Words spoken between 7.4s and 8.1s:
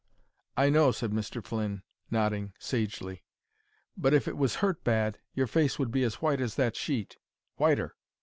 whiter."